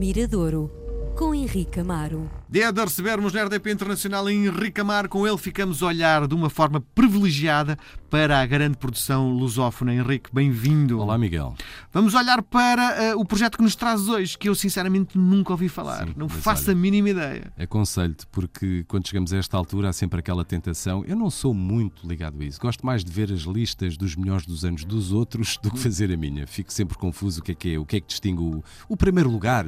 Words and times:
Miradouro, 0.00 0.70
com 1.14 1.34
Henrique 1.34 1.78
Amaro. 1.78 2.30
Dia 2.48 2.72
de 2.72 2.80
recebermos 2.80 3.34
na 3.34 3.44
RDP 3.44 3.70
Internacional 3.70 4.28
Henrique 4.30 4.80
Amaro. 4.80 5.10
Com 5.10 5.26
ele 5.26 5.36
ficamos 5.36 5.82
a 5.82 5.86
olhar 5.88 6.26
de 6.26 6.34
uma 6.34 6.48
forma 6.48 6.80
privilegiada 6.94 7.78
para 8.08 8.40
a 8.40 8.46
grande 8.46 8.78
produção 8.78 9.30
lusófona. 9.30 9.94
Henrique, 9.94 10.30
bem-vindo. 10.32 10.98
Olá, 10.98 11.18
Miguel. 11.18 11.54
Vamos 11.92 12.14
olhar 12.14 12.42
para 12.42 13.14
uh, 13.14 13.20
o 13.20 13.24
projeto 13.26 13.58
que 13.58 13.62
nos 13.62 13.76
traz 13.76 14.08
hoje, 14.08 14.38
que 14.38 14.48
eu 14.48 14.54
sinceramente 14.54 15.18
nunca 15.18 15.52
ouvi 15.52 15.68
falar. 15.68 16.08
Sim, 16.08 16.14
Não 16.16 16.30
faço 16.30 16.70
olha, 16.70 16.72
a 16.72 16.74
mínima 16.80 17.10
ideia. 17.10 17.52
Aconselho-te, 17.58 18.26
porque 18.28 18.84
quando 18.88 19.06
chegamos 19.06 19.34
a 19.34 19.36
esta 19.36 19.58
altura 19.58 19.90
há 19.90 19.92
sempre 19.92 20.20
aquela 20.20 20.46
tentação. 20.46 21.04
Eu 21.06 21.14
não 21.14 21.28
sou 21.28 21.52
muito 21.52 22.08
ligado 22.08 22.40
a 22.40 22.44
isso. 22.44 22.58
Gosto 22.58 22.84
mais 22.84 23.04
de 23.04 23.12
ver 23.12 23.30
as 23.30 23.42
listas 23.42 23.98
dos 23.98 24.16
melhores 24.16 24.46
dos 24.46 24.64
anos 24.64 24.82
dos 24.82 25.12
outros 25.12 25.58
do 25.62 25.70
que 25.70 25.78
fazer 25.78 26.10
a 26.10 26.16
minha. 26.16 26.46
Fico 26.46 26.72
sempre 26.72 26.96
confuso 26.96 27.40
o 27.40 27.44
que 27.44 27.52
é 27.52 27.54
que 27.54 27.74
é, 27.74 27.78
o 27.78 27.84
que 27.84 27.96
é 27.96 28.00
que 28.00 28.08
distingue 28.08 28.42
o, 28.42 28.64
o 28.88 28.96
primeiro 28.96 29.30
lugar. 29.30 29.66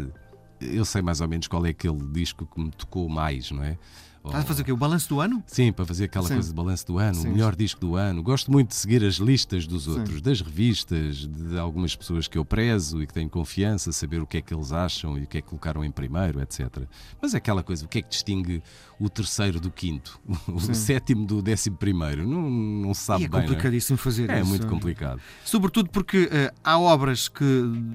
Eu 0.71 0.85
sei 0.85 1.03
mais 1.03 1.21
ou 1.21 1.29
menos 1.29 1.47
qual 1.49 1.65
é 1.67 1.71
aquele 1.71 1.99
disco 2.13 2.47
que 2.47 2.61
me 2.61 2.71
tocou 2.71 3.09
mais, 3.09 3.51
não 3.51 3.63
é? 3.65 3.77
Estás 4.25 4.45
a 4.45 4.47
fazer 4.47 4.63
o 4.63 4.65
quê? 4.65 4.73
O 4.73 4.77
balanço 4.77 5.09
do 5.09 5.21
ano? 5.21 5.43
Sim, 5.47 5.73
para 5.73 5.85
fazer 5.85 6.05
aquela 6.05 6.27
Sim. 6.29 6.35
coisa 6.35 6.49
de 6.49 6.55
balanço 6.55 6.87
do 6.87 6.99
ano, 6.99 7.15
Sim, 7.17 7.29
o 7.29 7.33
melhor 7.33 7.57
disco 7.57 7.81
do 7.81 7.97
ano. 7.97 8.23
Gosto 8.23 8.53
muito 8.53 8.69
de 8.69 8.77
seguir 8.77 9.05
as 9.05 9.17
listas 9.17 9.67
dos 9.67 9.89
outros, 9.89 10.21
das 10.23 10.41
revistas, 10.41 11.27
de 11.27 11.59
algumas 11.59 11.97
pessoas 11.97 12.29
que 12.29 12.39
eu 12.39 12.45
prezo 12.45 13.03
e 13.03 13.07
que 13.07 13.13
tenho 13.13 13.29
confiança, 13.29 13.91
saber 13.91 14.23
o 14.23 14.27
que 14.27 14.37
é 14.37 14.41
que 14.41 14.55
eles 14.55 14.71
acham 14.73 15.19
e 15.19 15.25
o 15.25 15.27
que 15.27 15.39
é 15.39 15.43
que 15.43 15.49
colocaram 15.49 15.85
em 15.85 15.91
primeiro, 15.91 16.41
etc. 16.41 16.85
Mas 17.21 17.35
é 17.35 17.39
aquela 17.39 17.63
coisa, 17.65 17.85
o 17.85 17.89
que 17.89 17.99
é 17.99 18.03
que 18.03 18.09
distingue 18.11 18.63
o 19.01 19.11
terceiro 19.11 19.59
do 19.59 19.71
quinto, 19.71 20.21
o 20.47 20.61
sétimo 20.73 21.27
do 21.27 21.43
décimo 21.43 21.77
primeiro? 21.77 22.25
Não, 22.27 22.49
não 22.49 22.95
se 22.95 23.01
sabe 23.01 23.23
E 23.23 23.27
é 23.27 23.29
bem. 23.29 23.41
não 23.41 23.47
complicadíssimo 23.49 23.99
fazer 23.99 24.31
É, 24.31 24.35
é 24.37 24.41
isso. 24.41 24.49
muito 24.49 24.67
complicado. 24.69 25.21
Sobretudo 25.45 25.91
porque 25.91 26.29
eh, 26.31 26.53
há 26.63 26.79
obras 26.79 27.29
que 27.29 27.45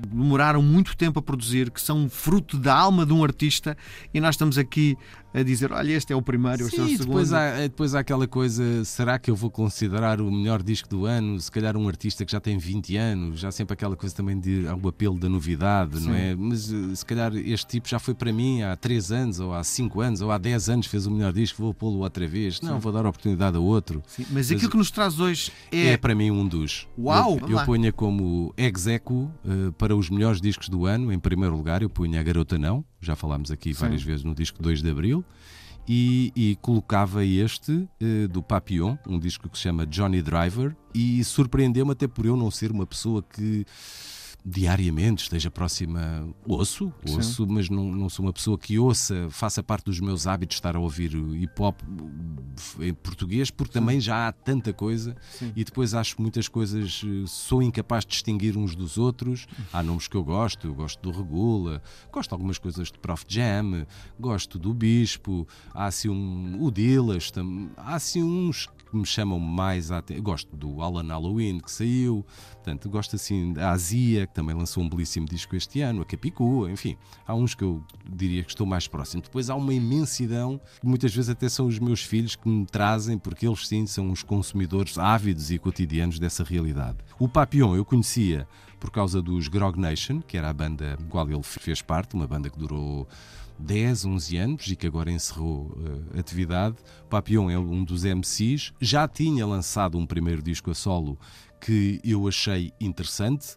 demoraram 0.09 0.61
muito 0.61 0.97
tempo 0.97 1.19
a 1.19 1.21
produzir, 1.21 1.71
que 1.71 1.79
são 1.79 2.09
fruto 2.09 2.57
da 2.59 2.75
alma 2.75 3.05
de 3.05 3.13
um 3.13 3.23
artista, 3.23 3.77
e 4.13 4.19
nós 4.19 4.35
estamos 4.35 4.57
aqui 4.57 4.97
a 5.39 5.43
dizer: 5.43 5.71
olha, 5.71 5.91
este 5.91 6.13
é 6.13 6.15
o 6.15 6.21
primeiro, 6.21 6.65
este 6.65 6.79
é 6.79 6.83
o 6.83 6.87
segundo. 6.87 7.05
depois 7.07 7.33
há, 7.33 7.57
depois 7.59 7.95
há 7.95 7.99
aquela 7.99 8.27
coisa, 8.27 8.83
será 8.85 9.19
que 9.19 9.29
eu 9.29 9.35
vou 9.35 9.49
considerar 9.51 10.19
o 10.21 10.31
melhor 10.31 10.61
disco 10.63 10.87
do 10.89 11.05
ano? 11.05 11.39
Se 11.39 11.51
calhar 11.51 11.75
um 11.77 11.87
artista 11.87 12.25
que 12.25 12.31
já 12.31 12.39
tem 12.39 12.57
20 12.57 12.97
anos, 12.97 13.39
já 13.39 13.51
sempre 13.51 13.73
aquela 13.73 13.95
coisa 13.95 14.15
também 14.15 14.39
de 14.39 14.65
o 14.81 14.87
apelo 14.87 15.17
da 15.17 15.29
novidade, 15.29 15.95
não 15.99 16.13
Sim. 16.13 16.19
é? 16.19 16.35
Mas 16.35 16.71
eh, 16.71 16.95
se 16.95 17.05
calhar 17.05 17.35
este 17.35 17.67
tipo 17.67 17.87
já 17.87 17.99
foi 17.99 18.13
para 18.13 18.31
mim 18.31 18.61
há 18.61 18.75
3 18.75 19.11
anos, 19.11 19.39
ou 19.39 19.53
há 19.53 19.63
5 19.63 20.01
anos, 20.01 20.21
ou 20.21 20.31
há 20.31 20.37
10 20.37 20.69
anos 20.69 20.87
fez 20.87 21.05
o 21.05 21.11
melhor 21.11 21.33
disco, 21.33 21.61
vou 21.61 21.73
pô-lo 21.73 21.99
outra 21.99 22.27
vez. 22.27 22.61
Não, 22.61 22.79
vou 22.79 22.91
dar 22.91 23.05
oportunidade 23.05 23.57
a 23.57 23.59
outro. 23.59 24.01
Sim, 24.07 24.25
mas 24.31 24.51
aquilo 24.51 24.69
que 24.71 24.77
nos 24.77 24.91
traz 24.91 25.19
hoje 25.19 25.51
é. 25.71 25.89
É, 25.89 25.97
para 25.97 26.13
mim 26.15 26.31
um 26.31 26.47
dos. 26.47 26.87
Uau, 26.97 27.39
Eu, 27.41 27.49
eu 27.49 27.65
ponho 27.65 27.93
como 27.93 28.53
execo 28.57 29.31
eh, 29.45 29.71
para 29.77 29.95
os 29.95 30.09
melhores 30.09 30.41
discos 30.41 30.69
do 30.69 30.85
ano, 30.85 31.11
em 31.11 31.19
primeiro 31.19 31.55
lugar, 31.55 31.81
eu 31.81 31.89
ponho 31.89 32.19
a 32.19 32.23
Garota 32.23 32.57
Não, 32.57 32.83
já 33.01 33.15
falámos 33.15 33.51
aqui 33.51 33.73
várias 33.73 34.01
vezes 34.03 34.23
no 34.23 34.33
disco 34.33 34.61
2 34.61 34.81
de 34.81 34.89
Abril, 34.89 35.23
e, 35.87 36.33
e 36.35 36.57
colocava 36.61 37.23
este 37.23 37.87
eh, 38.01 38.27
do 38.27 38.43
Papillon, 38.43 38.97
um 39.07 39.17
disco 39.17 39.47
que 39.47 39.57
se 39.57 39.63
chama 39.63 39.85
Johnny 39.85 40.21
Driver, 40.21 40.75
e 40.93 41.23
surpreendeu-me 41.23 41.93
até 41.93 42.07
por 42.07 42.25
eu 42.25 42.35
não 42.35 42.51
ser 42.51 42.71
uma 42.71 42.85
pessoa 42.85 43.23
que 43.23 43.65
diariamente 44.49 45.23
esteja 45.23 45.51
próxima. 45.51 46.25
Ouço, 46.45 46.93
ouço, 47.17 47.45
mas 47.47 47.69
não, 47.69 47.91
não 47.91 48.07
sou 48.09 48.25
uma 48.25 48.31
pessoa 48.31 48.57
que 48.57 48.79
ouça, 48.79 49.27
faça 49.29 49.61
parte 49.61 49.85
dos 49.85 49.99
meus 49.99 50.25
hábitos 50.25 50.55
estar 50.55 50.75
a 50.75 50.79
ouvir 50.79 51.13
hip 51.13 51.61
hop 51.61 51.81
em 52.79 52.93
português, 52.93 53.51
porque 53.51 53.73
também 53.73 53.99
já 53.99 54.27
há 54.27 54.31
tanta 54.31 54.71
coisa 54.71 55.15
e 55.55 55.63
depois 55.65 55.93
acho 55.93 56.21
muitas 56.21 56.47
coisas, 56.47 57.01
eh, 57.05 57.25
sou 57.27 57.61
incapaz 57.61 58.05
de 58.05 58.11
distinguir 58.11 58.57
uns 58.57 58.73
dos 58.73 58.97
outros. 58.97 59.45
Há 59.73 59.83
nomes 59.83 60.07
que 60.07 60.15
eu 60.15 60.23
gosto, 60.23 60.65
eu 60.67 60.73
gosto 60.73 61.01
do 61.01 61.11
Regula, 61.11 61.81
gosto 62.11 62.29
de 62.29 62.33
algumas 62.33 62.57
coisas 62.57 62.89
de 62.89 62.97
Prof 62.99 63.25
Jam, 63.27 63.85
gosto 64.19 64.57
do 64.57 64.73
Bispo, 64.73 65.45
há 65.73 65.85
assim 65.87 66.07
um. 66.09 66.57
o 66.63 66.71
Dillas, 66.71 67.29
tam- 67.31 67.69
há 67.75 67.95
assim 67.95 68.23
uns 68.23 68.67
que 68.89 68.97
me 68.97 69.05
chamam 69.05 69.39
mais 69.39 69.91
a 69.91 69.99
atenção. 69.99 70.23
Gosto 70.23 70.55
do 70.55 70.81
Alan 70.81 71.07
Halloween 71.07 71.59
que 71.59 71.71
saiu, 71.71 72.25
portanto, 72.53 72.89
gosto 72.89 73.15
assim 73.15 73.53
da 73.53 73.71
Azia, 73.71 74.27
que 74.27 74.33
também 74.33 74.55
lançou 74.55 74.83
um 74.83 74.89
belíssimo 74.89 75.27
disco 75.27 75.55
este 75.55 75.81
ano, 75.81 76.01
a 76.01 76.05
Capicua, 76.05 76.71
enfim, 76.71 76.97
há 77.25 77.33
uns 77.33 77.53
que 77.53 77.63
eu 77.63 77.83
diria 78.09 78.43
que 78.43 78.49
estou 78.49 78.65
mais 78.65 78.87
próximo. 78.87 79.21
Depois 79.21 79.49
há 79.49 79.55
uma 79.55 79.73
imensidão, 79.73 80.59
que 80.79 80.87
muitas 80.87 81.13
vezes 81.13 81.29
até 81.29 81.49
são 81.49 81.67
os 81.67 81.79
meus 81.79 82.01
filhos 82.01 82.35
que 82.35 82.47
me 82.47 82.65
trazem, 82.65 83.17
porque 83.17 83.47
eles 83.47 83.67
sim 83.67 83.85
são 83.85 84.11
os 84.11 84.23
consumidores 84.23 84.97
ávidos 84.97 85.51
e 85.51 85.57
cotidianos 85.57 86.19
dessa 86.19 86.43
realidade. 86.43 86.97
O 87.19 87.27
Papillon 87.27 87.75
eu 87.75 87.85
conhecia 87.85 88.47
por 88.79 88.91
causa 88.91 89.21
dos 89.21 89.47
Grog 89.47 89.79
Nation, 89.79 90.21
que 90.21 90.37
era 90.37 90.49
a 90.49 90.53
banda 90.53 90.95
da 90.97 91.03
qual 91.05 91.29
ele 91.29 91.43
fez 91.43 91.81
parte, 91.81 92.15
uma 92.15 92.27
banda 92.27 92.49
que 92.49 92.57
durou 92.57 93.07
10, 93.59 94.05
11 94.05 94.37
anos 94.37 94.67
e 94.67 94.75
que 94.75 94.85
agora 94.87 95.11
encerrou 95.11 95.77
eh, 96.13 96.19
atividade. 96.19 96.75
Papillon 97.09 97.49
é 97.49 97.57
um 97.57 97.83
dos 97.83 98.03
MCs, 98.03 98.73
já 98.79 99.07
tinha 99.07 99.45
lançado 99.45 99.97
um 99.97 100.05
primeiro 100.05 100.41
disco 100.41 100.71
a 100.71 100.75
solo 100.75 101.17
que 101.59 101.99
eu 102.03 102.27
achei 102.27 102.71
interessante. 102.79 103.55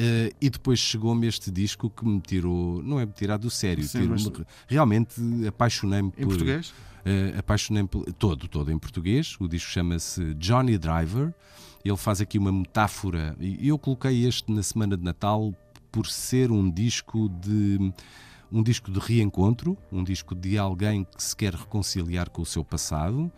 eh, 0.00 0.32
e 0.40 0.48
depois 0.48 0.78
chegou-me 0.78 1.26
este 1.26 1.50
disco 1.50 1.90
que 1.90 2.06
me 2.06 2.20
tirou, 2.20 2.80
não 2.84 3.00
é 3.00 3.06
me 3.06 3.12
tirar 3.12 3.36
do 3.36 3.50
sério, 3.50 3.82
Sim, 3.82 4.06
mas- 4.06 4.30
realmente 4.68 5.20
apaixonei-me 5.48 6.08
Em 6.10 6.22
por. 6.22 6.28
português? 6.28 6.72
Eh, 7.04 7.34
apaixonei-me 7.36 7.88
por- 7.88 8.04
todo, 8.12 8.46
todo 8.46 8.70
em 8.70 8.78
português. 8.78 9.36
O 9.40 9.48
disco 9.48 9.68
chama-se 9.70 10.34
Johnny 10.34 10.78
Driver. 10.78 11.34
Ele 11.84 11.96
faz 11.96 12.20
aqui 12.20 12.38
uma 12.38 12.52
metáfora, 12.52 13.34
e 13.40 13.66
eu 13.66 13.76
coloquei 13.78 14.24
este 14.24 14.52
na 14.52 14.62
semana 14.62 14.96
de 14.96 15.02
Natal 15.02 15.52
por 15.90 16.06
ser 16.06 16.52
um 16.52 16.70
disco 16.70 17.28
de 17.28 17.92
um 18.50 18.62
disco 18.62 18.90
de 18.90 18.98
reencontro, 18.98 19.76
um 19.92 20.02
disco 20.02 20.34
de 20.34 20.56
alguém 20.58 21.04
que 21.04 21.22
se 21.22 21.36
quer 21.36 21.54
reconciliar 21.54 22.30
com 22.30 22.42
o 22.42 22.46
seu 22.46 22.64
passado, 22.64 23.30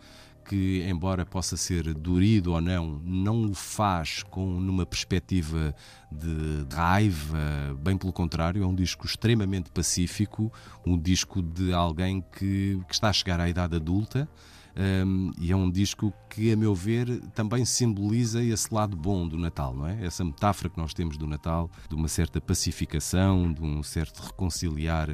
que 0.45 0.83
embora 0.89 1.25
possa 1.25 1.55
ser 1.55 1.93
dorido 1.93 2.53
ou 2.53 2.61
não, 2.61 2.99
não 3.03 3.51
o 3.51 3.53
faz 3.53 4.23
com 4.23 4.59
numa 4.59 4.85
perspectiva 4.85 5.73
de 6.11 6.65
raiva, 6.75 7.77
bem 7.79 7.97
pelo 7.97 8.11
contrário, 8.11 8.63
é 8.63 8.65
um 8.65 8.75
disco 8.75 9.05
extremamente 9.05 9.69
pacífico, 9.71 10.51
um 10.85 10.97
disco 10.97 11.41
de 11.41 11.71
alguém 11.71 12.21
que, 12.37 12.81
que 12.87 12.93
está 12.93 13.09
a 13.09 13.13
chegar 13.13 13.39
à 13.39 13.47
idade 13.47 13.75
adulta. 13.75 14.27
Um, 14.75 15.31
e 15.39 15.51
é 15.51 15.55
um 15.55 15.69
disco 15.69 16.13
que, 16.29 16.51
a 16.51 16.55
meu 16.55 16.73
ver, 16.73 17.19
também 17.33 17.65
simboliza 17.65 18.41
esse 18.43 18.73
lado 18.73 18.95
bom 18.95 19.27
do 19.27 19.37
Natal, 19.37 19.75
não 19.75 19.85
é? 19.85 20.05
Essa 20.05 20.23
metáfora 20.23 20.69
que 20.69 20.77
nós 20.77 20.93
temos 20.93 21.17
do 21.17 21.27
Natal, 21.27 21.69
de 21.89 21.95
uma 21.95 22.07
certa 22.07 22.39
pacificação, 22.39 23.51
de 23.51 23.61
um 23.61 23.83
certo 23.83 24.19
reconciliar 24.19 25.09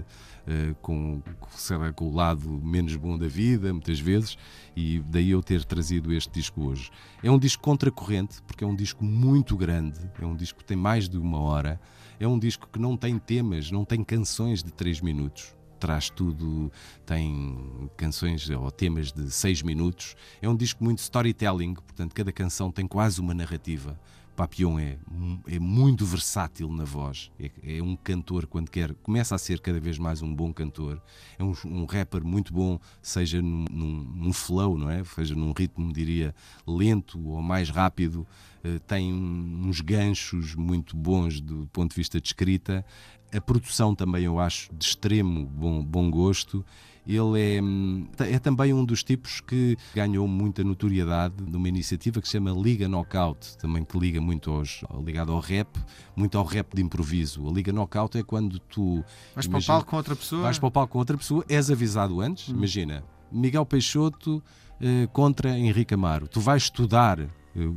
eh, 0.47 0.75
com, 0.81 1.21
lá, 1.71 1.91
com 1.91 2.07
o 2.07 2.15
lado 2.15 2.49
menos 2.63 2.95
bom 2.95 3.17
da 3.17 3.27
vida, 3.27 3.73
muitas 3.73 3.99
vezes, 3.99 4.37
e 4.75 4.99
daí 4.99 5.31
eu 5.31 5.41
ter 5.41 5.65
trazido 5.65 6.13
este 6.13 6.31
disco 6.31 6.63
hoje. 6.63 6.91
É 7.23 7.31
um 7.31 7.39
disco 7.39 7.63
contracorrente, 7.63 8.41
porque 8.43 8.63
é 8.63 8.67
um 8.67 8.75
disco 8.75 9.03
muito 9.03 9.57
grande, 9.57 9.99
é 10.21 10.25
um 10.25 10.35
disco 10.35 10.59
que 10.59 10.65
tem 10.65 10.77
mais 10.77 11.09
de 11.09 11.17
uma 11.17 11.39
hora, 11.39 11.81
é 12.19 12.27
um 12.27 12.37
disco 12.37 12.69
que 12.71 12.79
não 12.79 12.95
tem 12.95 13.17
temas, 13.17 13.71
não 13.71 13.83
tem 13.83 14.03
canções 14.03 14.63
de 14.63 14.71
3 14.71 15.01
minutos 15.01 15.56
traz 15.77 16.09
tudo, 16.09 16.71
tem 17.05 17.89
canções 17.95 18.49
ou 18.49 18.69
temas 18.71 19.11
de 19.11 19.31
seis 19.31 19.61
minutos. 19.61 20.15
É 20.41 20.49
um 20.49 20.55
disco 20.55 20.83
muito 20.83 20.99
storytelling, 20.99 21.73
portanto, 21.75 22.13
cada 22.13 22.31
canção 22.31 22.71
tem 22.71 22.87
quase 22.87 23.21
uma 23.21 23.33
narrativa. 23.33 23.97
Papillon 24.37 24.77
é, 24.77 24.99
é 25.47 25.57
muito 25.57 26.05
versátil 26.05 26.69
na 26.71 26.83
voz, 26.83 27.31
é, 27.39 27.49
é 27.63 27.81
um 27.81 27.95
cantor 27.95 28.45
quando 28.45 28.69
quer, 28.69 28.93
começa 29.01 29.33
a 29.33 29.37
ser 29.39 29.59
cada 29.59 29.79
vez 29.79 29.97
mais 29.97 30.21
um 30.21 30.31
bom 30.31 30.53
cantor, 30.53 31.01
é 31.39 31.43
um, 31.43 31.55
um 31.65 31.85
rapper 31.85 32.23
muito 32.23 32.53
bom, 32.53 32.79
seja 33.01 33.41
num, 33.41 33.65
num, 33.71 34.03
num 34.15 34.31
flow, 34.31 34.77
não 34.77 34.91
é? 34.91 35.03
Seja 35.03 35.33
num 35.33 35.53
ritmo, 35.57 35.91
diria, 35.91 36.35
lento 36.67 37.19
ou 37.27 37.41
mais 37.41 37.71
rápido, 37.71 38.27
eh, 38.63 38.77
tem 38.85 39.11
uns 39.11 39.81
ganchos 39.81 40.53
muito 40.53 40.95
bons 40.95 41.41
do 41.41 41.67
ponto 41.73 41.89
de 41.89 41.95
vista 41.95 42.21
de 42.21 42.27
escrita. 42.27 42.85
A 43.33 43.41
produção 43.41 43.95
também 43.95 44.23
eu 44.25 44.39
acho 44.39 44.71
de 44.71 44.85
extremo 44.85 45.47
bom, 45.47 45.83
bom 45.83 46.11
gosto. 46.11 46.63
Ele 47.07 47.39
é, 47.57 47.61
hum, 47.61 48.05
é 48.19 48.37
também 48.37 48.73
um 48.73 48.83
dos 48.83 49.01
tipos 49.03 49.39
que 49.39 49.77
ganhou 49.95 50.27
muita 50.27 50.63
notoriedade 50.63 51.35
numa 51.41 51.69
iniciativa 51.69 52.19
que 52.21 52.27
se 52.27 52.33
chama 52.33 52.51
Liga 52.51 52.87
Knockout, 52.87 53.57
também 53.57 53.85
que 53.85 53.97
liga 53.97 54.19
muito 54.19 54.51
aos, 54.51 54.81
ligado 55.05 55.31
ao 55.31 55.39
rap, 55.39 55.69
muito 56.15 56.37
ao 56.37 56.43
rap 56.43 56.75
de 56.75 56.81
improviso. 56.81 57.47
A 57.47 57.51
Liga 57.51 57.71
Knockout 57.71 58.17
é 58.17 58.23
quando 58.23 58.59
tu 58.59 59.03
Vais 59.33 59.47
para 59.47 59.55
o 59.55 59.59
imagina- 59.59 59.73
palco 59.75 59.89
com 59.91 59.95
outra 59.97 60.15
pessoa? 60.15 60.41
Vais 60.41 60.59
para 60.59 60.67
o 60.67 60.71
palco 60.71 60.91
com 60.93 60.99
outra 60.99 61.17
pessoa, 61.17 61.45
és 61.47 61.71
avisado 61.71 62.19
antes. 62.19 62.49
Imagina, 62.49 63.03
Miguel 63.31 63.65
Peixoto 63.65 64.43
eh, 64.81 65.07
contra 65.13 65.57
Henrique 65.57 65.93
Amaro. 65.93 66.27
Tu 66.27 66.39
vais 66.41 66.63
estudar 66.63 67.19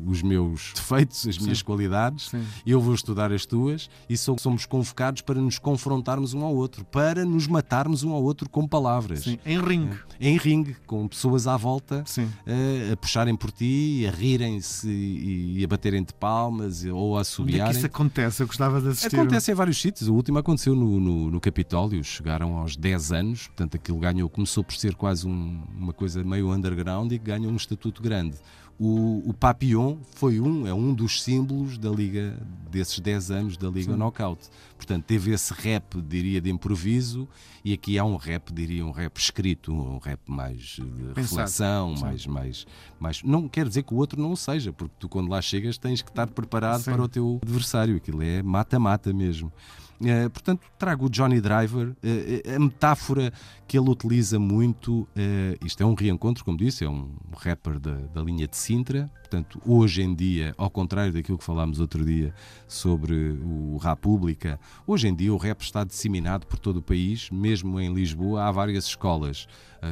os 0.07 0.23
meus 0.23 0.73
defeitos, 0.75 1.27
as 1.27 1.39
minhas 1.39 1.59
Sim. 1.59 1.65
qualidades, 1.65 2.29
Sim. 2.31 2.43
eu 2.67 2.81
vou 2.81 2.95
estudar 2.95 3.33
as 3.33 3.47
tuas 3.47 3.89
e 4.09 4.17
so- 4.17 4.37
somos 4.39 4.67
convocados 4.67 5.23
para 5.23 5.41
nos 5.41 5.59
confrontarmos 5.59 6.35
um 6.35 6.45
ao 6.45 6.55
outro, 6.55 6.85
para 6.85 7.25
nos 7.25 7.47
matarmos 7.47 8.03
um 8.03 8.13
ao 8.13 8.23
outro 8.23 8.49
com 8.49 8.67
palavras. 8.67 9.21
Sim. 9.25 9.39
Em 9.45 9.59
ringue. 9.61 9.97
Em 10.21 10.37
ringue, 10.37 10.77
com 10.87 11.07
pessoas 11.09 11.47
à 11.47 11.57
volta 11.57 12.03
Sim. 12.07 12.29
eh, 12.47 12.91
a 12.93 12.97
puxarem 12.97 13.35
por 13.37 13.51
ti, 13.51 14.05
a 14.07 14.11
rirem-se 14.11 14.89
e, 14.89 15.65
a 15.65 15.67
baterem 15.69 16.03
de 16.03 16.13
palmas 16.15 16.85
ou 16.85 17.17
a 17.19 17.23
Onde 17.41 17.61
é 17.61 17.65
que 17.65 17.71
isso 17.77 17.87
acontece? 17.87 18.43
Eu 18.43 18.47
gostava 18.47 18.81
de 18.81 18.89
assistir. 18.89 19.17
Acontece 19.17 19.51
em 19.53 19.55
vários 19.55 19.81
sítios. 19.81 20.09
O 20.09 20.15
último 20.15 20.39
aconteceu 20.39 20.75
no, 20.75 20.99
no, 21.01 21.31
no 21.31 21.41
Capitólio. 21.41 22.03
Chegaram 22.05 22.57
aos 22.57 22.77
10 22.77 23.13
anos, 23.13 23.47
portanto, 23.49 23.77
aquilo 23.77 23.99
ganhou, 23.99 24.29
começou 24.29 24.63
por 24.65 24.75
ser 24.75 24.95
quase 24.95 25.27
um- 25.27 25.63
uma 25.79 25.93
coisa 25.93 26.23
meio 26.25 26.51
underground 26.53 27.11
e 27.13 27.19
ganhou 27.19 27.51
um 27.53 27.57
estatuto 27.57 28.03
grande. 28.03 28.37
O, 28.83 29.29
o 29.29 29.35
Papillon 29.35 29.99
foi 30.15 30.41
um, 30.41 30.67
é 30.67 30.73
um 30.73 30.95
dos 30.95 31.23
símbolos 31.23 31.77
da 31.77 31.91
Liga, 31.91 32.35
desses 32.71 32.99
10 32.99 33.31
anos 33.31 33.57
da 33.59 33.69
Liga 33.69 33.95
Knockout. 33.95 34.49
Portanto, 34.75 35.05
teve 35.05 35.33
esse 35.33 35.53
rap, 35.53 36.01
diria, 36.01 36.41
de 36.41 36.49
improviso, 36.49 37.29
e 37.63 37.75
aqui 37.75 37.99
há 37.99 38.05
um 38.07 38.17
rap, 38.17 38.51
diria, 38.51 38.87
um 38.87 38.91
rap 38.91 39.19
escrito, 39.19 39.71
um 39.71 39.99
rap 39.99 40.21
mais 40.27 40.61
de 40.61 40.83
Pensado. 40.83 41.15
reflexão, 41.15 41.95
mais, 42.01 42.27
mais, 42.27 42.67
mais. 42.99 43.23
Não 43.23 43.47
quer 43.47 43.69
dizer 43.69 43.83
que 43.83 43.93
o 43.93 43.99
outro 43.99 44.19
não 44.19 44.33
o 44.33 44.37
seja, 44.37 44.73
porque 44.73 44.95
tu, 44.99 45.11
quando 45.11 45.29
lá 45.29 45.43
chegas, 45.43 45.77
tens 45.77 46.01
que 46.01 46.09
estar 46.09 46.29
preparado 46.29 46.81
Sim. 46.81 46.93
para 46.93 47.03
o 47.03 47.09
teu 47.09 47.39
adversário. 47.43 47.97
Aquilo 47.97 48.23
é 48.23 48.43
mata-mata 48.43 49.13
mesmo. 49.13 49.53
Eh, 50.03 50.29
portanto, 50.31 50.63
trago 50.79 51.07
o 51.07 51.11
Johnny 51.11 51.41
Driver, 51.41 51.95
eh, 52.03 52.55
a 52.55 52.59
metáfora 52.59 53.33
que 53.69 53.79
ele 53.79 53.91
utiliza 53.91 54.39
muito. 54.39 55.07
eh, 55.15 55.59
isto 55.65 55.83
é 55.83 55.87
um 55.87 55.95
reencontro, 55.95 56.45
como 56.45 56.57
disse, 56.57 56.85
é 56.85 56.89
um 56.89 57.11
rapper 57.37 57.79
da, 57.79 57.95
da 58.15 58.23
linha 58.23 58.49
de 58.49 58.57
Sintra. 58.57 59.11
Portanto, 59.21 59.61
hoje 59.65 60.03
em 60.03 60.13
dia, 60.13 60.55
ao 60.59 60.69
contrário 60.69 61.13
daquilo 61.13 61.39
que 61.39 61.45
falámos 61.45 61.79
outro 61.79 62.05
dia 62.05 62.35
sobre 62.67 63.39
o 63.45 63.77
República, 63.77 64.59
hoje 64.85 65.07
em 65.07 65.15
dia 65.15 65.33
o 65.33 65.37
rap 65.37 65.61
está 65.61 65.85
disseminado 65.85 66.47
por 66.47 66.59
todo 66.59 66.79
o 66.79 66.83
país, 66.83 67.31
mesmo 67.31 67.79
em 67.79 67.95
Lisboa, 67.95 68.43
há 68.45 68.51
várias 68.51 68.87
escolas. 68.87 69.47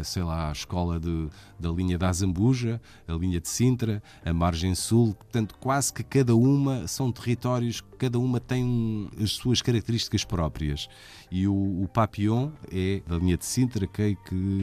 Sei 0.05 0.23
lá, 0.23 0.51
a 0.51 0.53
escola 0.53 1.01
de, 1.01 1.29
da 1.59 1.71
linha 1.71 1.97
da 1.97 2.11
Azambuja, 2.11 2.79
a 3.07 3.13
linha 3.15 3.41
de 3.41 3.49
Sintra, 3.49 4.03
a 4.23 4.35
Margem 4.35 4.75
Sul. 4.75 5.15
Portanto, 5.15 5.55
quase 5.59 5.95
que 5.95 6.03
cada 6.03 6.37
uma 6.37 6.87
são 6.87 7.11
territórios, 7.11 7.81
cada 7.99 8.19
uma 8.19 8.41
tem 8.41 8.65
um- 8.65 9.09
as 9.23 9.33
suas 9.33 9.61
características 9.61 10.25
próprias. 10.25 10.89
E 11.31 11.47
o, 11.47 11.53
o 11.83 11.89
Papillon 11.89 12.51
é 12.73 13.03
da 13.07 13.17
linha 13.19 13.37
de 13.37 13.45
Sintra, 13.45 13.87
que 13.87 14.15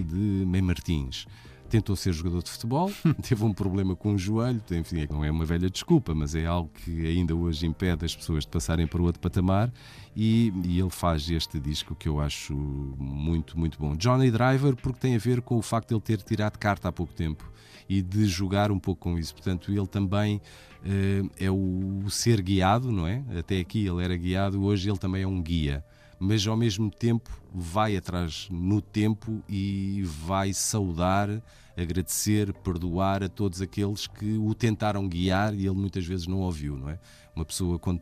de 0.04 0.16
Mem 0.46 0.62
Martins. 0.62 1.26
Tentou 1.68 1.96
ser 1.96 2.14
jogador 2.14 2.44
de 2.44 2.52
futebol, 2.52 2.92
teve 3.28 3.44
um 3.44 3.52
problema 3.52 3.96
com 3.96 4.14
o 4.14 4.18
joelho, 4.18 4.62
enfim, 4.72 5.08
não 5.10 5.26
é 5.26 5.32
uma 5.32 5.44
velha 5.46 5.68
desculpa, 5.68 6.14
mas 6.14 6.36
é 6.36 6.46
algo 6.46 6.70
que 6.70 7.06
ainda 7.08 7.36
hoje 7.36 7.66
impede 7.66 8.06
as 8.06 8.16
pessoas 8.16 8.44
de 8.44 8.50
passarem 8.52 8.86
para 8.86 9.02
outro 9.02 9.20
patamar. 9.20 9.74
E, 10.16 10.54
e 10.64 10.80
ele 10.80 10.92
faz 10.92 11.30
este 11.30 11.60
disco 11.60 11.96
que 11.96 12.08
eu 12.08 12.22
acho 12.22 12.54
muito, 12.56 13.58
muito 13.60 13.78
bom. 13.80 13.96
Johnny 13.96 14.30
Driver, 14.32 14.76
porque 14.76 15.00
tem 15.00 15.16
a 15.16 15.20
ver 15.20 15.42
com 15.42 15.58
o 15.58 15.62
facto 15.62 15.90
de 15.90 15.96
ele 15.96 16.02
ter 16.02 16.22
tirado 16.22 16.58
carta 16.58 16.88
há 16.88 16.92
pouco 16.92 17.14
tempo 17.14 17.52
e 17.88 18.02
de 18.02 18.26
jogar 18.26 18.72
um 18.72 18.80
pouco 18.80 19.02
com 19.02 19.18
isso. 19.18 19.34
Portanto, 19.34 19.72
ele 19.72 19.88
também 19.88 20.42
eh, 20.84 21.24
é 21.40 21.52
o 21.52 22.04
ser 22.10 22.42
guiado, 22.42 22.92
não 22.92 23.08
é? 23.08 23.24
Até 23.38 23.60
aqui 23.60 23.86
ele 23.86 24.04
era 24.04 24.16
guiado, 24.16 24.64
hoje 24.64 24.90
ele 24.90 24.98
também 24.98 25.24
é 25.24 25.28
um 25.28 25.42
guia. 25.42 25.84
Mas 26.20 26.46
ao 26.48 26.56
mesmo 26.56 26.90
tempo 26.90 27.30
vai 27.54 27.98
atrás 27.98 28.48
no 28.50 28.82
tempo 28.82 29.44
e 29.50 30.02
vai 30.04 30.54
saudar, 30.54 31.30
agradecer, 31.76 32.54
perdoar 32.54 33.24
a 33.24 33.30
todos 33.30 33.62
aqueles 33.62 34.08
que 34.08 34.38
o 34.38 34.54
tentaram 34.54 35.08
guiar 35.08 35.54
e 35.54 35.66
ele 35.66 35.76
muitas 35.76 36.06
vezes 36.06 36.26
não 36.26 36.40
ouviu, 36.40 36.78
não 36.78 36.90
é? 36.90 37.00
Uma 37.36 37.44
pessoa 37.44 37.78
quando 37.78 38.02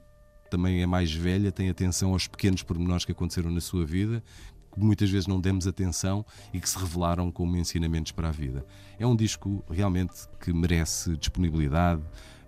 também 0.50 0.83
é 0.83 0.86
mais 0.86 1.12
velha 1.12 1.51
tem 1.51 1.69
atenção 1.69 2.13
aos 2.13 2.27
pequenos 2.27 2.62
pormenores 2.62 3.03
que 3.03 3.12
aconteceram 3.12 3.50
na 3.50 3.62
sua 3.62 3.83
vida, 3.83 4.24
que 4.73 4.79
muitas 4.79 5.09
vezes 5.09 5.27
não 5.27 5.39
demos 5.39 5.67
atenção 5.67 6.25
e 6.53 6.59
que 6.59 6.67
se 6.67 6.77
revelaram 6.77 7.31
como 7.31 7.55
ensinamentos 7.55 8.11
para 8.11 8.29
a 8.29 8.31
vida. 8.31 8.65
É 8.97 9.05
um 9.05 9.15
disco 9.15 9.63
realmente 9.69 10.13
que 10.39 10.51
merece 10.51 11.15
disponibilidade 11.15 12.01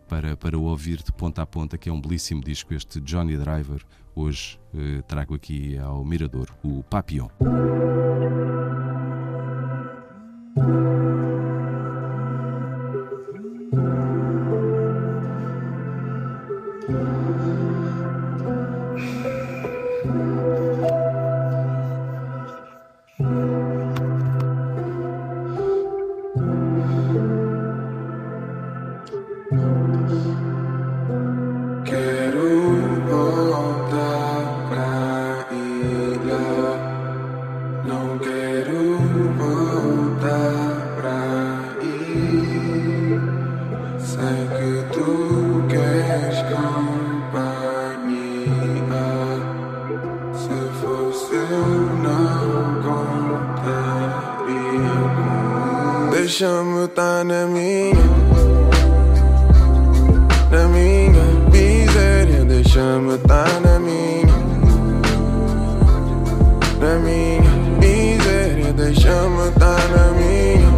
para, 0.08 0.36
para 0.36 0.58
ouvir 0.58 1.02
de 1.04 1.12
ponta 1.12 1.42
a 1.42 1.46
ponta, 1.46 1.78
que 1.78 1.90
é 1.90 1.94
um 1.94 2.02
belíssimo 2.02 2.44
disco, 2.44 2.74
este 2.74 3.00
Johnny 3.00 3.38
Driver. 3.38 3.82
Hoje 4.16 4.60
eh, 4.74 5.02
trago 5.08 5.36
aqui 5.36 5.78
ao 5.78 6.04
Mirador 6.06 6.50
o 6.64 6.84
Papillon. 6.84 7.28
Na 63.44 63.80
minha, 63.80 64.34
na 66.80 67.00
minha 67.00 67.42
miséria, 67.80 68.72
deixa-me 68.72 69.50
estar 69.50 69.90
na 69.90 70.12
minha, 70.14 70.72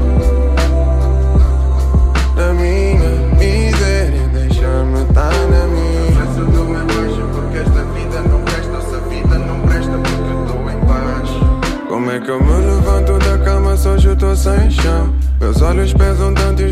na 2.36 2.54
minha 2.54 3.10
miséria, 3.38 4.28
deixa-me 4.34 5.04
estar 5.04 5.32
na 5.52 5.68
minha. 5.68 6.24
Essa 6.24 6.44
dor 6.46 6.76
é 6.76 6.84
baixa 6.84 7.24
porque 7.32 7.58
esta 7.60 7.84
vida 7.94 8.22
não 8.22 8.42
presta, 8.42 8.78
essa 8.78 9.00
vida 9.02 9.38
não 9.38 9.60
presta 9.62 9.92
porque 9.92 10.32
eu 10.32 10.42
estou 10.44 10.70
em 10.72 10.80
baixo. 10.86 11.40
Como 11.88 12.10
é 12.10 12.20
que 12.20 12.32
eu 12.32 12.44
me 12.44 12.54
levanto 12.66 13.20
da 13.20 13.38
cama 13.38 13.78
se 13.78 13.88
hoje 13.88 14.08
eu 14.08 14.16
tô 14.16 14.36
sem 14.36 14.72
chão? 14.72 15.14
Meus 15.40 15.62
olhos 15.62 15.94
pesam 15.94 16.34
tanto 16.34 16.64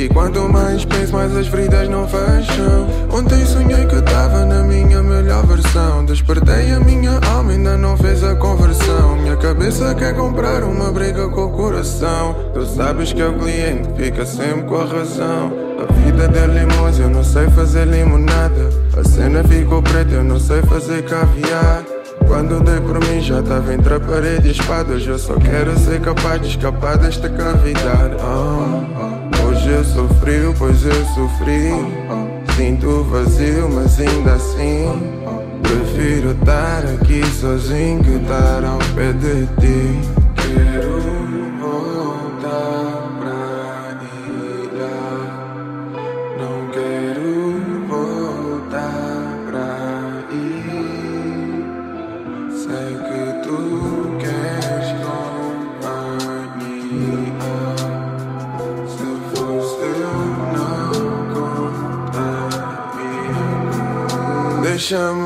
E 0.00 0.08
quanto 0.08 0.48
mais 0.48 0.82
penso, 0.86 1.12
mais 1.12 1.36
as 1.36 1.46
feridas 1.46 1.86
não 1.86 2.08
fecham 2.08 2.88
Ontem 3.12 3.44
sonhei 3.44 3.84
que 3.84 4.00
tava 4.00 4.46
na 4.46 4.62
minha 4.62 5.02
melhor 5.02 5.44
versão. 5.44 6.06
Despertei 6.06 6.72
a 6.72 6.80
minha 6.80 7.20
alma, 7.30 7.52
ainda 7.52 7.76
não 7.76 7.98
fez 7.98 8.24
a 8.24 8.34
conversão. 8.34 9.16
Minha 9.16 9.36
cabeça 9.36 9.94
quer 9.94 10.16
comprar 10.16 10.64
uma 10.64 10.90
briga 10.90 11.28
com 11.28 11.44
o 11.44 11.50
coração. 11.50 12.34
Tu 12.54 12.64
sabes 12.64 13.12
que 13.12 13.22
o 13.22 13.38
cliente 13.38 13.90
fica 13.94 14.24
sempre 14.24 14.62
com 14.62 14.76
a 14.80 14.86
razão. 14.86 15.52
A 15.78 15.92
vida 15.92 16.28
de 16.28 16.46
limões, 16.46 16.98
eu 16.98 17.10
não 17.10 17.22
sei 17.22 17.50
fazer 17.50 17.86
limonada. 17.86 18.70
A 18.96 19.06
cena 19.06 19.44
ficou 19.44 19.82
preta, 19.82 20.14
eu 20.14 20.24
não 20.24 20.40
sei 20.40 20.62
fazer 20.62 21.04
caviar. 21.04 21.84
Quando 22.26 22.64
dei 22.64 22.80
por 22.80 22.98
mim 23.06 23.20
já 23.20 23.40
estava 23.40 23.74
entre 23.74 23.92
a 23.92 24.00
parede 24.00 24.46
e 24.46 24.48
a 24.48 24.52
espada. 24.52 24.94
Hoje 24.94 25.10
eu 25.10 25.18
só 25.18 25.34
quero 25.34 25.78
ser 25.78 26.00
capaz 26.00 26.40
de 26.40 26.48
escapar 26.48 26.96
desta 26.96 27.28
cavidade 27.28 28.16
Ah, 28.18 29.29
Hoje 29.60 29.72
eu 29.72 29.84
sou 29.84 30.08
frio, 30.20 30.54
pois 30.56 30.86
eu 30.86 31.04
sofri. 31.14 31.68
Sinto 32.56 33.04
vazio, 33.04 33.68
mas 33.68 34.00
ainda 34.00 34.32
assim 34.32 34.86
Prefiro 35.62 36.30
estar 36.30 36.82
aqui 36.86 37.22
sozinho 37.26 38.02
que 38.02 38.10
estar 38.12 38.64
ao 38.64 38.78
pé 38.94 39.12
de 39.12 39.46
ti. 39.60 40.00
Quero 40.34 40.89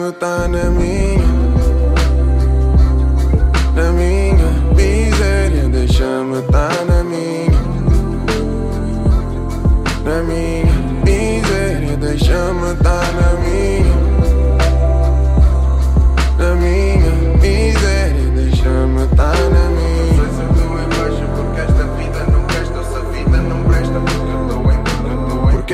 Deixa-me 0.04 0.16
estar 0.16 0.48
na 0.48 1.03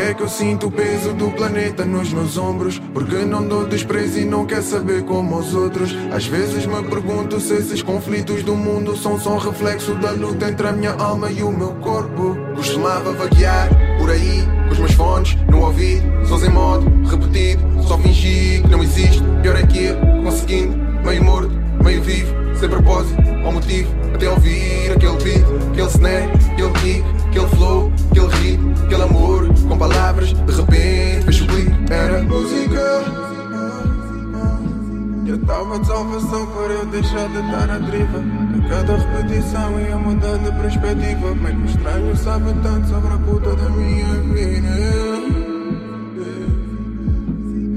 é 0.01 0.15
que 0.15 0.23
eu 0.23 0.29
sinto 0.29 0.69
o 0.69 0.71
peso 0.71 1.13
do 1.13 1.31
planeta 1.31 1.85
nos 1.85 2.13
meus 2.13 2.37
ombros? 2.39 2.81
Porque 2.95 3.17
não 3.17 3.47
dou 3.47 3.67
desprezo 3.67 4.19
e 4.19 4.25
não 4.25 4.47
quer 4.47 4.63
saber 4.63 5.05
como 5.05 5.39
os 5.39 5.55
outros. 5.55 5.95
Às 6.13 6.27
vezes 6.27 6.65
me 6.67 6.83
pergunto 6.85 7.39
se 7.39 7.55
esses 7.55 7.83
conflitos 7.83 8.43
do 8.43 8.55
mundo 8.55 8.97
são 8.97 9.19
só 9.21 9.37
reflexo 9.37 9.95
da 9.97 10.11
luta 10.13 10.49
entre 10.49 10.67
a 10.67 10.73
minha 10.73 10.93
alma 10.93 11.31
e 11.31 11.43
o 11.43 11.51
meu 11.51 11.73
corpo. 11.75 12.37
Costumava 12.57 13.13
vaguear 13.13 13.69
por 13.99 14.11
aí 14.11 14.43
com 14.67 14.73
os 14.73 14.79
meus 14.79 14.93
fones 14.93 15.37
no 15.49 15.61
ouvido, 15.61 16.27
sons 16.27 16.45
em 16.45 16.51
modo 16.51 16.91
repetido. 17.09 17.63
Só 17.83 17.99
fingi 17.99 18.63
que 18.63 18.69
não 18.69 18.83
existe. 18.83 19.23
Pior 19.43 19.57
é 19.57 19.67
que 19.67 19.85
eu, 19.85 19.97
conseguindo, 20.23 20.77
meio 21.05 21.25
morto, 21.25 21.53
meio 21.85 22.03
vivo, 22.03 22.35
sem 22.55 22.69
propósito 22.69 23.21
ou 23.45 23.53
motivo. 23.53 23.91
Até 24.15 24.31
ouvir 24.31 24.93
aquele 24.93 25.17
beat, 25.23 25.45
aquele 25.73 25.90
deixar 37.21 37.29
de 37.29 37.39
estar 37.39 37.71
à 37.71 37.79
deriva. 37.79 38.19
A 38.19 38.69
cada 38.69 38.97
repetição 38.97 39.81
ia 39.81 39.97
mudando 39.97 40.45
de 40.45 40.63
perspectiva. 40.63 41.29
Como 41.29 41.49
é 41.49 41.51
que 41.51 41.57
o 41.57 41.65
estranho 41.67 42.17
sabe 42.17 42.55
tanto 42.63 42.89
sobre 42.89 43.13
a 43.13 43.19
puta 43.19 43.57
da 43.57 43.71
minha 43.71 44.15
vida? 44.33 44.71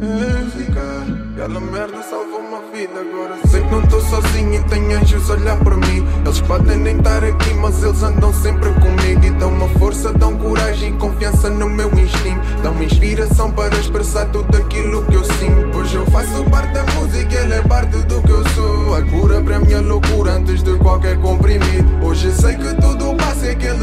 Música, 0.03 1.12
aquela 1.33 1.59
merda 1.59 2.01
salvou 2.03 2.39
uma 2.39 2.61
vida. 2.71 2.99
Agora 2.99 3.35
sei 3.47 3.61
que 3.61 3.71
não 3.71 3.81
tô 3.87 3.99
sozinho 4.01 4.53
e 4.53 4.63
tem 4.65 4.93
anjos 4.93 5.29
a 5.29 5.33
olhar 5.33 5.57
para 5.57 5.75
mim. 5.75 6.05
Eles 6.23 6.41
podem 6.41 6.77
nem 6.77 6.97
estar 6.97 7.23
aqui, 7.23 7.53
mas 7.55 7.83
eles 7.83 8.03
andam 8.03 8.31
sempre 8.33 8.71
comigo. 8.73 9.25
E 9.25 9.29
dão 9.31 9.49
uma 9.49 9.67
força, 9.79 10.13
dão 10.13 10.37
coragem 10.37 10.93
e 10.93 10.97
confiança 10.97 11.49
no 11.49 11.69
meu 11.69 11.91
instinto. 11.93 12.41
Dão-me 12.61 12.85
inspiração 12.85 13.51
para 13.51 13.75
expressar 13.75 14.27
tudo 14.27 14.55
aquilo 14.55 15.03
que 15.05 15.15
eu 15.15 15.23
sinto. 15.23 15.77
Hoje 15.77 15.95
eu 15.95 16.05
faço 16.07 16.43
parte 16.49 16.73
da 16.73 16.83
música, 16.93 17.35
ela 17.35 17.55
é 17.55 17.61
parte 17.63 17.97
do 17.97 18.21
que 18.21 18.31
eu 18.31 18.47
sou. 18.49 18.95
A 18.95 19.01
cura 19.01 19.41
para 19.41 19.59
minha 19.59 19.81
loucura 19.81 20.33
antes 20.33 20.61
de 20.61 20.75
qualquer 20.77 21.19
comprimido. 21.19 22.05
Hoje 22.05 22.31
sei 22.31 22.55
que 22.55 22.73
tudo 22.75 23.15
passa 23.15 23.51
e 23.51 23.55
tempo 23.55 23.82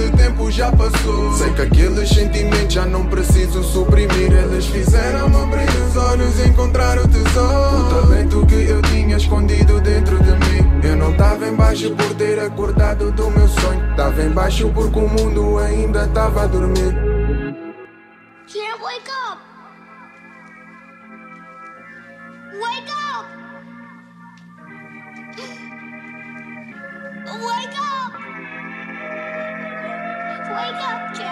já 0.60 0.70
passou. 0.72 1.32
Sei 1.32 1.50
que 1.54 1.62
aqueles 1.62 2.08
sentimentos 2.10 2.74
já 2.74 2.84
não 2.84 3.06
preciso 3.06 3.62
suprimir. 3.62 4.30
Eles 4.30 4.66
fizeram-me 4.66 5.36
abrir 5.36 5.70
os 5.88 5.96
olhos 5.96 6.38
e 6.38 6.48
encontrar 6.48 6.98
o 6.98 7.08
tesouro. 7.08 7.86
O 7.86 7.88
talento 7.88 8.46
que 8.46 8.68
eu 8.68 8.82
tinha 8.82 9.16
escondido 9.16 9.80
dentro 9.80 10.18
de 10.22 10.32
mim. 10.32 10.80
Eu 10.84 10.96
não 10.96 11.16
tava 11.16 11.48
em 11.48 11.54
baixo 11.54 11.94
por 11.96 12.14
ter 12.14 12.38
acordado 12.38 13.10
do 13.10 13.30
meu 13.30 13.48
sonho. 13.48 13.96
Tava 13.96 14.22
em 14.22 14.30
baixo 14.30 14.70
porque 14.74 14.98
o 14.98 15.08
mundo 15.08 15.56
ainda 15.58 16.06
tava 16.08 16.42
a 16.42 16.46
dormir. 16.46 16.94
Can't 18.46 18.82
wake 18.82 19.10
up! 19.10 19.40
Wake 22.60 22.90
up! 22.90 23.26
Wake 27.46 27.78
up! 27.78 27.89
Wake 30.70 30.82
up, 30.82 31.14
Jeff! 31.18 31.29